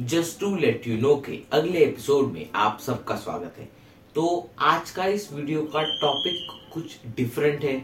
Just 0.00 0.38
to 0.40 0.54
let 0.56 0.86
you 0.86 0.96
know 0.98 1.14
के 1.16 1.38
अगले 1.52 1.78
episode 1.78 2.30
में 2.32 2.48
आप 2.56 2.78
सबका 2.80 3.14
स्वागत 3.16 3.54
है। 3.58 3.68
तो 4.14 4.50
आज 4.58 4.90
का 4.90 5.06
इस 5.06 5.28
वीडियो 5.32 5.62
का 5.64 5.82
टॉपिक 6.00 6.52
कुछ 6.74 6.96
डिफरेंट 7.16 7.64
है, 7.64 7.74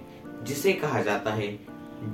जिसे 0.44 0.72
कहा 0.72 1.02
जाता 1.02 1.32
है 1.32 1.48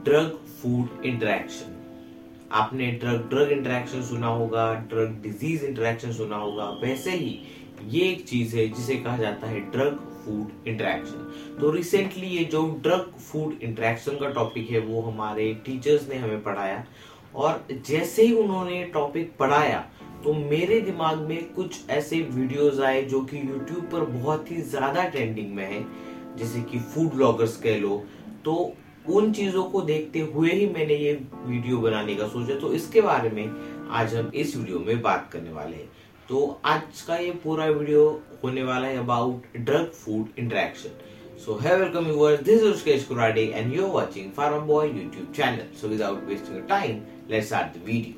ड्रग 0.04 0.38
फ़ूड 0.62 1.04
इंटरेक्शन। 1.06 2.48
आपने 2.52 2.91
ड्रग 2.92 3.28
ड्रग 3.30 3.52
इंटरेक्शन 3.52 4.02
सुना 4.02 4.27
होगा, 4.27 4.73
ड्रग 4.74 5.20
डिज़ीज़ 5.23 5.64
इंटरेक्शन 5.64 6.12
सुना 6.12 6.37
होगा, 6.37 6.69
वैसे 6.82 7.10
ही 7.10 7.38
ये 7.88 8.09
एक 8.09 8.27
चीज़ 8.28 8.56
है 8.56 8.69
जिसे 8.69 8.96
कहा 8.96 9.16
जाता 9.16 9.46
है 9.46 9.60
ड्रग 9.70 9.98
फ़ूड 10.24 10.69
इंटरेक्शन। 10.69 11.56
तो 11.60 11.70
रिसेंटली 11.70 12.27
ये 12.27 12.45
जो 12.46 12.66
ड्रग 12.82 13.12
फ़ूड 13.20 13.62
इंटरेक्शन 13.62 14.19
का 14.19 14.30
टॉपिक 14.32 14.70
है, 14.70 14.78
वो 14.80 15.02
हमारे 15.02 15.52
टीचर्स 15.66 16.09
ने 16.09 16.16
हमें 16.16 16.42
पढ़ाया 16.42 16.84
और 17.34 17.66
जैसे 17.86 18.22
ही 18.22 18.32
उन्होंने 18.34 18.82
टॉपिक 18.95 19.36
पढ़ाया 19.38 19.84
तो 20.24 20.32
मेरे 20.34 20.80
दिमाग 20.80 21.18
में 21.18 21.52
कुछ 21.54 21.88
ऐसे 21.90 22.20
वीडियोस 22.23 22.80
आए 22.80 23.02
जो 23.04 23.20
कि 23.23 23.36
यूट्यूब 23.38 23.88
पर 23.92 24.04
बहुत 24.12 24.50
ही 24.50 24.60
ज़्यादा 24.62 25.04
ट्रेंडिंग 25.04 25.54
में 25.54 25.64
है, 25.64 25.84
जैसे 26.37 26.60
कि 26.62 26.78
फ़ूड 26.78 27.10
ब्लॉगर्स 27.10 27.56
कह 27.56 27.78
लो। 27.78 28.02
तो 28.45 28.54
उन 29.09 29.32
चीज़ों 29.32 29.64
को 29.64 29.80
देखते 29.82 30.20
हुए 30.32 30.50
ही 30.50 30.66
मैंने 30.68 30.95
ये 30.96 31.12
वीडियो 31.34 31.78
बनाने 31.78 32.14
का 32.14 32.28
सोचा। 32.28 32.59
तो 32.60 32.73
इसके 32.73 33.00
बारे 33.00 33.30
में 33.30 33.88
आज 33.90 34.14
हम 34.14 34.30
इस 34.34 34.56
वीडियो 34.56 34.78
में 34.78 35.01
बात 35.02 35.28
करने 35.32 35.52
वाले 35.52 35.76
हैं। 35.76 35.88
तो 36.28 36.60
आज 36.64 37.01
का 37.01 37.16
ये 37.16 37.30
पूरा 37.45 37.66
वीडियो 37.66 38.04
होने 38.45 38.62
वाला 38.62 38.87
है 38.87 38.98
about 38.98 39.56
drug 39.56 39.90
food 39.95 40.38
interaction 40.38 40.90
So 41.34 41.56
hey 41.56 41.80
welcome 41.80 42.04
viewers, 42.04 42.41
this 42.41 42.60
is 42.60 42.82
Ushkesh 42.82 43.04
Kurade 43.04 43.54
and 43.54 43.73
you're 43.73 43.88
watching 43.88 44.32
Farmer 44.32 44.60
Boy 44.60 44.90
YouTube 44.90 45.32
channel. 45.32 45.66
So 45.74 45.88
without 45.88 46.27
wasting 46.27 46.56
your 46.56 46.66
time, 46.66 47.06
let's 47.27 47.46
start 47.46 47.73
the 47.73 47.80
video. 47.80 48.15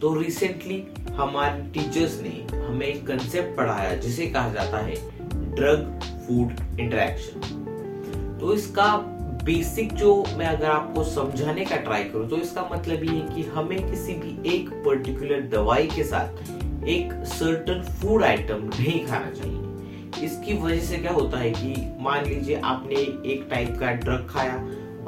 तो 0.00 0.14
रिसेंटली 0.14 0.82
हमारे 1.16 1.62
टीचर्स 1.72 2.20
ने 2.22 2.30
हमें 2.66 2.86
एक 2.86 3.06
concept 3.06 3.56
पढ़ाया 3.56 3.94
जिसे 3.96 4.26
कहा 4.26 4.52
जाता 4.52 4.78
है 4.86 4.94
ड्रग 5.54 6.00
फ़ूड 6.26 6.80
इंटरेक्शन 6.80 8.38
तो 8.40 8.54
इसका 8.54 8.96
बेसिक 9.44 9.92
जो 9.94 10.14
मैं 10.38 10.46
अगर 10.46 10.66
आपको 10.68 11.04
समझाने 11.04 11.64
का 11.64 11.76
ट्राई 11.84 12.04
करूँ 12.04 12.28
तो 12.30 12.36
इसका 12.38 12.68
मतलब 12.72 13.04
ये 13.04 13.18
है 13.18 13.28
कि 13.34 13.42
हमें 13.50 13.78
किसी 13.90 14.14
भी 14.14 14.36
एक 14.54 14.70
पर्टिकुलर 14.86 15.46
दवाई 15.50 15.86
के 15.94 16.04
साथ 16.04 16.59
एक 16.88 17.12
सर्टन 17.26 17.82
फ़ूड 17.92 18.22
आइटम 18.24 18.62
नहीं 18.68 19.04
खाना 19.06 19.30
चाहिए। 19.30 20.24
इसकी 20.24 20.54
वजह 20.58 20.80
से 20.80 20.96
क्या 20.96 21.12
होता 21.12 21.38
है 21.38 21.50
कि 21.50 21.74
मान 22.00 22.24
लीजिए 22.24 22.60
आपने 22.64 22.94
एक 23.32 23.46
टाइप 23.50 23.76
का 23.80 23.90
ड्रग 23.94 24.26
खाया 24.30 24.54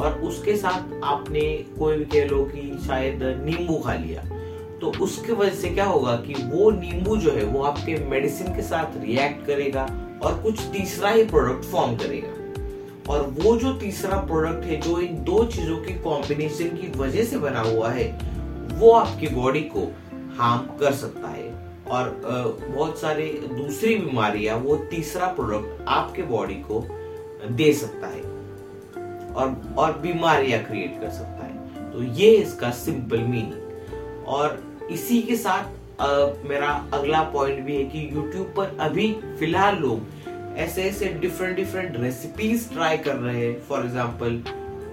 और 0.01 0.21
उसके 0.21 0.57
साथ 0.57 0.93
आपने 1.05 1.41
कोई 1.79 1.97
भी 1.97 2.05
कह 2.05 2.25
लो 2.25 2.45
कि 2.45 2.79
शायद 2.87 3.23
नींबू 3.45 3.79
खा 3.79 3.95
लिया 3.95 4.23
तो 4.81 4.93
उसकी 5.01 5.33
वजह 5.33 5.55
से 5.55 5.69
क्या 5.69 5.85
होगा 5.85 6.17
कि 6.17 6.35
वो 6.35 6.71
नींबू 6.71 7.17
जो 7.17 7.31
है 7.31 7.45
वो 7.45 7.63
आपके 7.63 7.95
मेडिसिन 8.05 8.55
के 8.55 8.63
साथ 8.63 8.97
रिएक्ट 9.03 9.47
करेगा 9.47 9.83
और 10.23 10.41
कुछ 10.43 10.61
तीसरा 10.73 11.11
ही 11.11 11.25
प्रोडक्ट 11.25 11.65
फॉर्म 11.65 11.97
करेगा। 11.97 13.13
और 13.13 13.23
वो 13.39 13.57
जो 13.57 13.73
तीसरा 13.73 14.17
प्रोडक्ट 14.17 14.65
है, 14.65 14.81
जो 14.81 15.01
इन 15.01 15.23
दो 15.25 15.45
चीज़ों 15.45 15.77
के 15.77 15.93
कॉम्बिनेशन 15.95 16.77
की 16.77 16.99
वजह 16.99 17.25
से 17.25 17.39
बना 17.39 17.61
हुआ 17.61 17.91
है, 17.91 18.07
वो 18.73 18.91
आपकी 18.91 19.27
बॉडी 19.27 19.61
को 19.61 19.91
हार्म 20.39 20.67
कर 20.79 20.93
सकता 20.95 21.29
है। 21.29 21.51
और 21.87 22.11
बहुत 22.25 22.99
सारे 23.01 23.27
दूसरी 23.49 23.95
बीमारियाँ 23.97 24.57
वो 24.59 24.77
तीसरा 24.91 25.27
प्रोडक्ट 25.35 25.85
आपके 25.89 26.23
बॉडी 26.25 26.55
को 26.71 26.85
दे 27.51 27.73
सकता 27.75 28.07
है। 28.07 28.23
और 29.33 29.57
और 29.79 29.99
बीमारियाँ 29.99 30.63
क्रिएट 30.65 31.01
कर 31.01 31.11
सकता 31.11 31.45
है। 31.45 31.91
तो 31.93 32.03
ये 32.15 32.31
इसका 32.33 32.71
सिंपल 32.79 33.21
मीनिंग 33.21 34.27
और 34.29 34.63
इसी 34.91 35.21
के 35.23 35.37
साथ 35.37 35.81
आ, 36.01 36.07
मेरा 36.49 36.69
अगला 36.95 37.23
पॉइंट 37.33 37.65
भी 37.65 37.77
है 37.77 37.85
कि 37.85 38.09
YouTube 38.15 38.55
पर 38.57 38.77
अभी 38.81 39.13
फ़िलहाल 39.39 39.77
लोग 39.79 40.57
ऐसे 40.59 40.83
ऐसे 40.83 41.09
डिफरेंट 41.21 41.57
डिफरेंट 41.57 41.97
रेसिपीज़ 41.97 42.69
ट्राई 42.73 42.97
कर 42.99 43.17
रहे 43.17 43.45
हैं। 43.47 43.61
फॉर 43.69 43.85
एग्ज़ाम्पल 43.85 44.43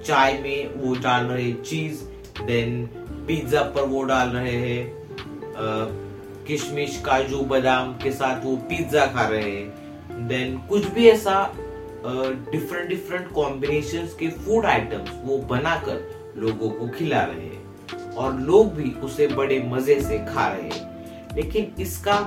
चाय 0.05 0.37
में 0.43 0.75
वो 0.75 0.93
डाल 0.95 1.25
रहे 1.25 1.51
चीज़ 1.53 2.03
देन 2.43 2.85
पिज्जा 3.27 3.61
पर 3.75 3.85
वो 3.85 4.03
डाल 4.03 4.29
रहे 4.29 4.51
हैं। 4.51 5.08
किशमिश, 5.59 7.01
काजू, 7.05 7.41
बादाम 7.43 7.93
के 8.03 8.11
साथ 8.11 8.43
वो 8.45 8.55
पिज्जा 8.69 9.05
खा 9.05 9.27
रहे 9.27 9.51
हैं. 9.51 10.27
देन 10.27 10.57
कुछ 10.69 10.85
भी 10.85 11.07
ऐसा 11.09 11.51
डिफरेंट 12.05 12.89
डिफरेंट 12.89 13.31
कॉम्बिनेशन 13.31 14.07
के 14.19 14.27
फ़ूड 14.37 14.65
आइटम्स 14.65 15.09
वो 15.23 15.37
बनाकर 15.49 16.33
लोगों 16.37 16.69
को 16.69 16.87
खिला 16.89 17.23
रहे 17.23 17.45
हैं. 17.45 18.13
और 18.15 18.33
लोग 18.35 18.73
भी 18.73 18.91
उसे 19.03 19.27
बड़े 19.27 19.59
मज़े 19.67 19.99
से 20.01 20.17
खा 20.25 20.47
रहे 20.47 20.69
हैं. 20.69 21.35
लेकिन 21.35 21.73
इसका 21.81 22.19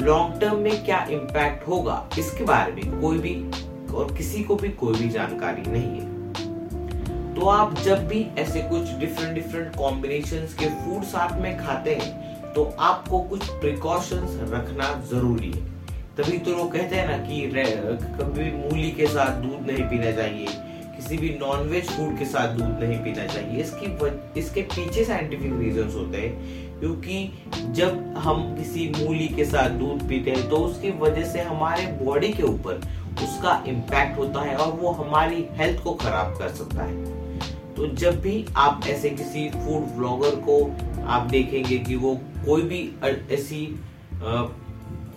लॉन्ग 0.00 0.40
टर्म 0.40 0.58
में 0.58 0.84
क्या 0.84 1.04
इम्पैक्ट 1.10 1.66
होगा, 1.68 2.08
इसके 2.18 2.44
बारे 2.44 2.72
में 2.72 3.00
कोई 3.00 3.18
भी 3.18 3.34
और 3.94 4.12
किसी 4.16 4.42
को 4.44 4.56
भी 4.56 4.68
कोई 4.70 4.94
भी 4.94 5.08
जानकारी 5.08 5.70
नहीं 5.70 6.00
है. 6.00 6.14
तो 7.34 7.48
आप 7.48 7.74
जब 7.80 8.06
भी 8.08 8.26
ऐसे 8.38 8.60
कुछ 8.60 8.92
डिफरेंट 9.00 9.34
डिफरेंट 9.34 9.76
कॉम्बिनेशन 9.76 10.46
के 10.60 10.68
फ़ूड 10.74 11.02
साथ 11.04 11.40
में 11.40 11.56
खाते 11.58 11.94
हैं 11.94 12.25
तो 12.56 12.62
आपको 12.80 13.18
कुछ 13.30 13.48
प्रिकॉशंस 13.60 14.38
रखना 14.50 14.92
ज़रूरी 15.08 15.50
है। 15.50 15.64
तभी 16.16 16.38
तो 16.38 16.50
लोग 16.50 16.72
कहते 16.72 16.96
हैं 16.96 17.08
ना 17.08 17.16
कि 17.24 17.40
कभी 18.14 18.42
भी 18.42 18.52
मूली 18.52 18.90
के 18.92 19.06
साथ 19.06 19.42
दूध 19.42 19.66
नहीं 19.66 19.84
पीना 19.88 20.12
चाहिए, 20.12 20.46
किसी 20.96 21.16
भी 21.16 21.30
नॉनवेज 21.40 21.90
फ़ूड 21.90 22.18
के 22.18 22.24
साथ 22.26 22.54
दूध 22.58 22.82
नहीं 22.82 22.98
पीना 23.04 23.26
चाहिए। 23.26 23.60
इसकी 23.62 24.40
इसके 24.40 24.62
पीछे 24.70 25.04
साइंटिफिक 25.04 25.58
रीजंस 25.58 25.94
होते 25.94 26.18
हैं, 26.18 26.78
क्योंकि 26.80 27.72
जब 27.72 28.14
हम 28.18 28.54
किसी 28.56 28.88
मूली 28.96 29.28
के 29.28 29.44
साथ 29.44 29.78
दूध 29.78 30.08
पीते 30.08 30.30
हैं 30.30 30.48
तो 30.50 30.56
उसकी 30.64 30.90
वजह 30.98 31.24
से 31.24 31.40
हमारे 31.42 31.86
बॉडी 32.02 32.32
के 32.32 32.42
ऊपर 32.44 32.80
उसका 33.24 33.62
इम्पैक्ट 33.68 34.18
होता 34.18 34.40
है 34.40 34.56
और 34.56 34.72
वो 34.72 34.90
हमारी 34.94 35.46
हेल्थ 35.52 35.82
को 35.84 35.94
खराब 35.96 36.34
कर 36.38 36.48
सकता 36.54 36.82
है। 36.82 37.14
तो 37.74 37.86
जब 37.94 38.20
भी 38.20 38.44
आप 38.56 38.86
ऐसे 38.88 39.10
किसी 39.12 39.48
फ़ूड 39.50 39.96
ब्लॉगर 39.96 40.36
को 40.48 40.58
आप 41.06 41.26
देखेंगे 41.30 41.78
कि 41.78 41.96
वो 41.96 42.14
कोई 42.44 42.62
भी 42.62 42.80
ऐसी 43.32 43.66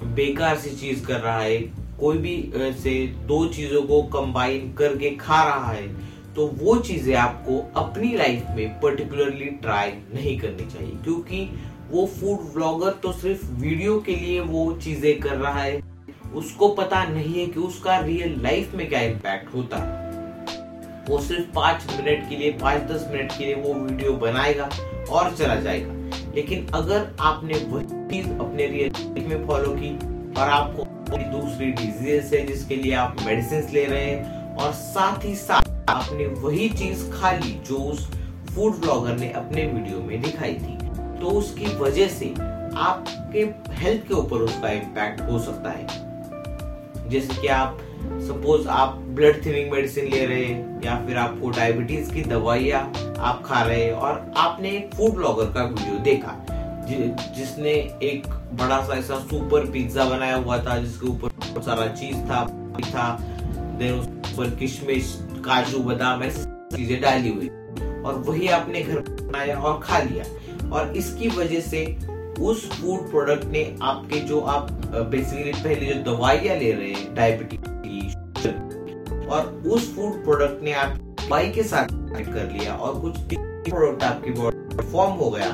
बेकार 0.05 0.57
सी 0.57 0.69
चीज़ 0.71 1.05
कर 1.05 1.19
रहा 1.19 1.39
है, 1.39 1.59
कोई 1.99 2.17
भी 2.17 2.35
ऐसे 2.59 2.91
दो 3.27 3.45
चीज़ों 3.47 3.81
को 3.83 4.01
कंबाइन 4.11 4.73
करके 4.73 5.09
खा 5.17 5.43
रहा 5.45 5.71
है 5.71 5.87
तो 6.35 6.45
वो 6.57 6.75
चीज़ें 6.79 7.15
आपको 7.15 7.57
अपनी 7.79 8.13
लाइफ 8.13 8.45
में 8.55 8.79
पर्टिकुलरली 8.81 9.45
ट्राई 9.61 9.91
नहीं 10.13 10.37
करनी 10.39 10.65
चाहिए, 10.65 10.91
क्योंकि 11.03 11.41
वो 11.91 12.05
फ़ूड 12.09 12.53
ब्लॉगर 12.53 12.91
तो 13.03 13.11
सिर्फ़ 13.13 13.45
वीडियो 13.61 13.99
के 13.99 14.15
लिए 14.15 14.39
वो 14.41 14.71
चीज़ें 14.83 15.19
कर 15.19 15.35
रहा 15.37 15.61
है। 15.61 15.81
उसको 16.35 16.67
पता 16.75 17.03
नहीं 17.05 17.39
है 17.39 17.45
कि 17.47 17.59
उसका 17.59 17.97
रियल 17.99 18.39
लाइफ 18.43 18.75
में 18.75 18.87
क्या 18.89 19.01
इम्पैक्ट 19.01 19.53
होता। 19.55 19.77
है 19.77 19.97
वो 21.09 21.19
सिर्फ़ 21.19 21.53
पाँच 21.55 21.85
मिनट 21.91 22.29
के 22.29 22.35
लिए, 22.35 22.51
पाँच 22.53 22.81
दस 22.91 23.07
मिनट 23.11 23.31
के 23.37 23.45
लिए 23.45 23.55
वो 23.55 23.73
वीडियो 23.75 24.13
बनाएगा। 24.15 24.69
और 25.11 25.35
चला 25.35 25.55
जाएगा। 25.55 25.93
लेकिन 26.35 26.67
अगर 26.73 27.07
आपने 27.19 27.53
वही 27.67 27.85
चीज़ 28.09 28.27
अपने 28.39 28.67
रियल 28.67 29.23
में 29.29 29.47
फॉलो 29.47 29.75
की 29.79 29.93
और 30.41 30.49
आपको 30.49 30.83
दूसरी 31.31 31.71
डिज़ीज़ 31.71 32.35
है 32.35 32.45
जिसके 32.47 32.75
लिए 32.75 32.93
आप 32.95 33.17
मेडिसिन 33.25 33.67
ले 33.73 33.85
रहे 33.85 34.05
हैं 34.05 34.55
और 34.55 34.71
साथ 34.73 35.25
ही 35.25 35.35
साथ 35.35 35.89
आपने 35.89 36.25
वही 36.39 36.69
चीज़ 36.69 37.09
खा 37.11 37.31
ली 37.31 37.51
जो 37.67 37.77
उस 37.91 38.07
फ़ूड 38.53 38.79
ब्लॉगर 38.81 39.17
ने 39.17 39.31
अपने 39.31 39.65
वीडियो 39.65 39.99
में 39.99 40.21
दिखाई 40.21 40.53
थी 40.53 40.77
तो 41.19 41.29
उसकी 41.29 41.75
वजह 41.75 42.07
से 42.09 42.33
आपके 42.77 43.43
हेल्थ 43.73 44.07
के 44.07 44.13
ऊपर 44.13 44.37
उसका 44.37 44.71
इम्पैक्ट 44.71 45.21
हो 45.21 45.39
सकता 45.39 45.69
है। 45.69 47.09
जैसे 47.09 47.41
कि 47.41 47.47
आप 47.47 47.79
सपोज़ 47.99 48.67
आप 48.67 48.89
ब्लड 48.89 49.45
थिनिंग 49.45 49.71
मेडिसिन 49.71 50.05
ले 50.05 50.25
रहे 50.25 50.45
हैं 50.45 50.81
या 50.83 51.05
फिर 51.07 51.17
आपको 51.17 51.49
डायबिटीज़ 51.49 52.13
की 52.13 52.21
दवाइयाँ 52.21 52.81
आप 53.19 53.43
खा 53.45 53.61
रहे 53.61 53.83
हैं 53.83 53.93
और 53.93 54.31
आपने 54.37 54.69
एक 54.69 54.93
फ़ूड 54.95 55.13
ब्लॉगर 55.13 55.45
का 55.45 55.63
वीडियो 55.63 55.99
देखा 55.99 56.45
जि, 56.89 56.95
जिसने 57.35 57.71
एक 58.03 58.27
बड़ा 58.53 58.81
सा 58.83 58.93
ऐसा 58.93 59.19
सुपर 59.19 59.71
पिज्जा 59.71 60.05
बनाया 60.05 60.35
हुआ 60.35 60.57
था 60.57 60.77
जिसके 60.77 61.07
ऊपर 61.07 61.27
बहुत 61.27 61.65
सारा 61.65 61.87
चीज़ 61.87 62.17
था 62.17 62.45
था 62.79 63.17
देन 63.79 63.93
उस 63.93 64.07
पर 64.07 64.55
किशमिश 64.55 65.17
काजू 65.45 65.79
बादाम 65.79 66.23
ऐसी 66.23 66.77
चीज़ें 66.77 67.01
डाली 67.01 67.29
हुई 67.29 67.47
और 68.01 68.23
वही 68.27 68.47
आपने 68.47 68.81
घर 68.81 68.99
बनाया 68.99 69.57
और 69.57 69.79
खा 69.83 69.99
लिया। 69.99 70.25
और 70.69 70.97
इसकी 70.97 71.27
वजह 71.29 71.59
से 71.59 71.97
उस 72.39 72.69
फ़ूड 72.71 73.09
प्रोडक्ट 73.09 73.45
ने 73.45 73.75
आपके 73.81 74.19
जो 74.19 74.39
आप 74.39 74.71
बेसिकली 75.11 75.51
पहले 75.51 75.93
जो 75.93 76.15
दवाइयाँ 76.15 76.55
ले 76.55 76.71
रहे 76.71 76.91
हैं 76.91 77.15
डायबिटीज़ 77.15 77.68
और 78.45 79.47
उस 79.67 79.93
फ़ूड 79.95 80.23
प्रोडक्ट 80.23 80.63
ने 80.63 80.73
आप 80.73 80.97
दवाई 81.19 81.49
के 81.51 81.63
साथ 81.63 81.87
कर 82.13 82.51
लिया 82.51 82.75
और 82.75 82.99
कुछ 83.01 83.17
प्रोडक्ट 83.33 84.03
आपकी 84.03 84.31
बॉडी 84.31 84.87
फॉर्म 84.91 85.13
हो 85.13 85.29
गया। 85.29 85.49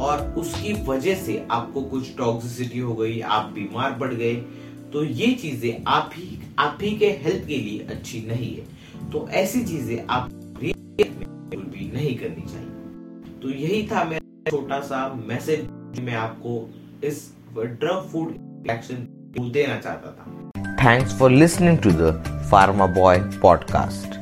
और 0.00 0.20
उसकी 0.38 0.72
वजह 0.84 1.14
से 1.14 1.46
आपको 1.50 1.82
कुछ 1.82 2.16
टॉक्सिसिटी 2.16 2.78
हो 2.78 2.94
गई, 2.94 3.20
आप 3.20 3.50
बीमार 3.54 3.98
पड़ 3.98 4.12
गए। 4.14 4.34
तो 4.92 5.04
ये 5.04 5.32
चीज़ें 5.34 5.84
आप 5.86 6.10
ही 6.14 6.38
आप 6.58 6.78
ही 6.82 6.96
के 6.98 7.10
हेल्थ 7.22 7.46
के 7.46 7.56
लिए 7.56 7.86
अच्छी 7.90 8.20
नहीं 8.26 8.54
है। 8.56 9.10
तो 9.10 9.28
ऐसी 9.30 9.64
चीज़ें 9.64 10.06
आप 10.06 10.30
भी 10.60 10.72
नहीं 11.92 12.14
करनी 12.18 12.42
चाहिए। 12.42 13.38
तो 13.42 13.50
यही 13.50 13.86
था 13.86 14.04
मेरा 14.04 14.50
छोटा 14.50 14.80
सा 14.80 15.06
मैसेज 15.26 16.00
मैं 16.00 16.14
आपको 16.14 16.68
इस 17.06 17.28
ड्रग 17.56 18.08
फ़ूड 18.12 18.66
एक्शन 18.70 19.06
देना 19.52 19.78
चाहता 19.78 20.12
था। 20.12 20.49
Thanks 20.82 21.12
for 21.12 21.28
listening 21.28 21.78
to 21.82 21.92
the 21.92 22.12
Pharma 22.50 22.88
Boy 22.92 23.18
podcast, 23.44 24.16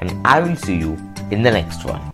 and 0.00 0.24
I 0.24 0.38
will 0.38 0.54
see 0.54 0.76
you 0.76 0.92
in 1.32 1.42
the 1.42 1.50
next 1.50 1.84
one. 1.84 2.13